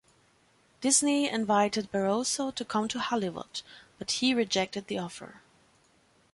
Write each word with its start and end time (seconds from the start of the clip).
Disney 0.81 1.29
invited 1.29 1.91
Barroso 1.91 2.51
to 2.55 2.65
come 2.65 2.87
to 2.87 2.97
Hollywood, 2.97 3.61
but 3.99 4.09
he 4.09 4.33
rejected 4.33 4.87
the 4.87 4.97
offer. 4.97 5.41